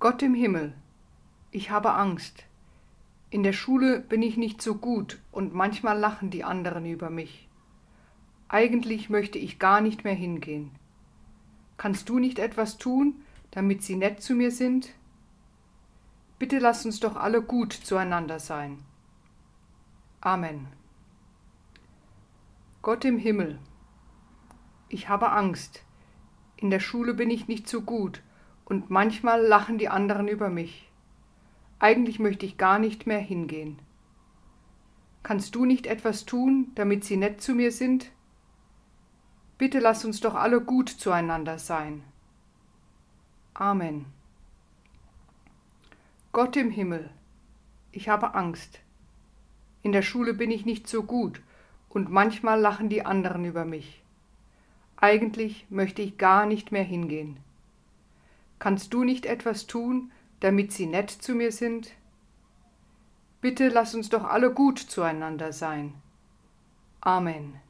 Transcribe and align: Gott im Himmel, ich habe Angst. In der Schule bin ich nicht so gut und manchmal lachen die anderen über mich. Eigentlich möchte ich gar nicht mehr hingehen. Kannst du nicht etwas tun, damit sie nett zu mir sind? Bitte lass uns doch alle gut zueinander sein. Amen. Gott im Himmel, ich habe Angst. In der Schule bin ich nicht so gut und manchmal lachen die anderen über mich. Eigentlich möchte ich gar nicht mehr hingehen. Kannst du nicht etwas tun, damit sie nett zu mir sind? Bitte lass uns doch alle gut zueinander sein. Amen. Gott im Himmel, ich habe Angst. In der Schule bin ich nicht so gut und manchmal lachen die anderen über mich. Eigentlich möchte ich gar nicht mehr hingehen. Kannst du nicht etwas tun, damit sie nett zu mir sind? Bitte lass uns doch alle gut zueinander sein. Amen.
Gott 0.00 0.22
im 0.22 0.32
Himmel, 0.32 0.74
ich 1.50 1.70
habe 1.70 1.94
Angst. 1.94 2.44
In 3.30 3.42
der 3.42 3.52
Schule 3.52 3.98
bin 3.98 4.22
ich 4.22 4.36
nicht 4.36 4.62
so 4.62 4.76
gut 4.76 5.18
und 5.32 5.54
manchmal 5.54 5.98
lachen 5.98 6.30
die 6.30 6.44
anderen 6.44 6.86
über 6.86 7.10
mich. 7.10 7.48
Eigentlich 8.48 9.10
möchte 9.10 9.38
ich 9.38 9.58
gar 9.58 9.80
nicht 9.80 10.04
mehr 10.04 10.14
hingehen. 10.14 10.70
Kannst 11.78 12.08
du 12.08 12.20
nicht 12.20 12.38
etwas 12.38 12.78
tun, 12.78 13.24
damit 13.50 13.82
sie 13.82 13.96
nett 13.96 14.22
zu 14.22 14.36
mir 14.36 14.52
sind? 14.52 14.90
Bitte 16.38 16.60
lass 16.60 16.86
uns 16.86 17.00
doch 17.00 17.16
alle 17.16 17.42
gut 17.42 17.72
zueinander 17.72 18.38
sein. 18.38 18.78
Amen. 20.20 20.68
Gott 22.82 23.04
im 23.04 23.18
Himmel, 23.18 23.58
ich 24.88 25.08
habe 25.08 25.32
Angst. 25.32 25.82
In 26.56 26.70
der 26.70 26.78
Schule 26.78 27.14
bin 27.14 27.30
ich 27.30 27.48
nicht 27.48 27.68
so 27.68 27.82
gut 27.82 28.22
und 28.68 28.90
manchmal 28.90 29.40
lachen 29.40 29.78
die 29.78 29.88
anderen 29.88 30.28
über 30.28 30.50
mich. 30.50 30.90
Eigentlich 31.78 32.18
möchte 32.18 32.44
ich 32.44 32.58
gar 32.58 32.78
nicht 32.78 33.06
mehr 33.06 33.18
hingehen. 33.18 33.78
Kannst 35.22 35.54
du 35.54 35.64
nicht 35.64 35.86
etwas 35.86 36.26
tun, 36.26 36.70
damit 36.74 37.02
sie 37.02 37.16
nett 37.16 37.40
zu 37.40 37.54
mir 37.54 37.72
sind? 37.72 38.10
Bitte 39.56 39.78
lass 39.78 40.04
uns 40.04 40.20
doch 40.20 40.34
alle 40.34 40.60
gut 40.60 40.90
zueinander 40.90 41.58
sein. 41.58 42.04
Amen. 43.54 44.04
Gott 46.32 46.54
im 46.56 46.70
Himmel, 46.70 47.08
ich 47.90 48.10
habe 48.10 48.34
Angst. 48.34 48.80
In 49.82 49.92
der 49.92 50.02
Schule 50.02 50.34
bin 50.34 50.50
ich 50.50 50.66
nicht 50.66 50.86
so 50.88 51.02
gut 51.02 51.40
und 51.88 52.10
manchmal 52.10 52.60
lachen 52.60 52.90
die 52.90 53.06
anderen 53.06 53.46
über 53.46 53.64
mich. 53.64 54.02
Eigentlich 54.96 55.66
möchte 55.70 56.02
ich 56.02 56.18
gar 56.18 56.44
nicht 56.44 56.70
mehr 56.70 56.84
hingehen. 56.84 57.38
Kannst 58.58 58.92
du 58.92 59.04
nicht 59.04 59.26
etwas 59.26 59.66
tun, 59.66 60.10
damit 60.40 60.72
sie 60.72 60.86
nett 60.86 61.10
zu 61.10 61.34
mir 61.34 61.52
sind? 61.52 61.92
Bitte 63.40 63.68
lass 63.68 63.94
uns 63.94 64.08
doch 64.08 64.24
alle 64.24 64.52
gut 64.52 64.78
zueinander 64.78 65.52
sein. 65.52 65.94
Amen. 67.00 67.60